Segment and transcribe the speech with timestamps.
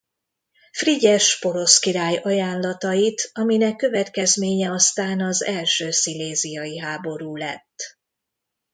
[0.71, 7.97] Frigyes porosz király ajánlatait aminek következménye aztán az első sziléziai háború lett.